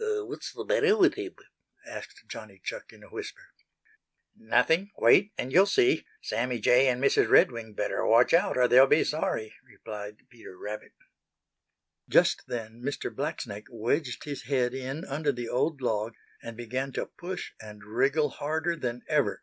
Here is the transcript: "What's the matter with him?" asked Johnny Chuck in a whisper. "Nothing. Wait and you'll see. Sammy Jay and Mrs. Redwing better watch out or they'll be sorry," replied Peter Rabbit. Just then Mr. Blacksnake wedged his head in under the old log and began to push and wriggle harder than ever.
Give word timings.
"What's 0.00 0.52
the 0.52 0.64
matter 0.64 0.96
with 0.96 1.14
him?" 1.14 1.34
asked 1.84 2.22
Johnny 2.28 2.60
Chuck 2.62 2.92
in 2.92 3.02
a 3.02 3.08
whisper. 3.10 3.48
"Nothing. 4.36 4.92
Wait 4.96 5.32
and 5.36 5.50
you'll 5.52 5.66
see. 5.66 6.06
Sammy 6.22 6.60
Jay 6.60 6.86
and 6.86 7.02
Mrs. 7.02 7.28
Redwing 7.28 7.74
better 7.74 8.06
watch 8.06 8.32
out 8.32 8.56
or 8.56 8.68
they'll 8.68 8.86
be 8.86 9.02
sorry," 9.02 9.56
replied 9.64 10.18
Peter 10.30 10.56
Rabbit. 10.56 10.92
Just 12.08 12.44
then 12.46 12.80
Mr. 12.80 13.12
Blacksnake 13.12 13.66
wedged 13.72 14.22
his 14.22 14.44
head 14.44 14.72
in 14.72 15.04
under 15.04 15.32
the 15.32 15.48
old 15.48 15.80
log 15.80 16.14
and 16.44 16.56
began 16.56 16.92
to 16.92 17.06
push 17.18 17.50
and 17.60 17.82
wriggle 17.82 18.30
harder 18.30 18.76
than 18.76 19.02
ever. 19.08 19.42